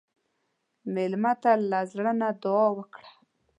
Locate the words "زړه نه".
1.91-2.27